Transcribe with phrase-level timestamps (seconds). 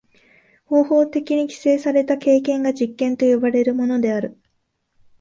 [0.65, 4.35] 方法的に規制された経験が実験と呼ばれるものである。